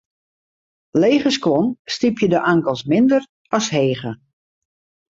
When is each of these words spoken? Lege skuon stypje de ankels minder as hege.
Lege 1.03 1.31
skuon 1.37 1.67
stypje 1.95 2.27
de 2.33 2.39
ankels 2.51 2.83
minder 2.93 3.23
as 3.59 3.67
hege. 3.77 4.11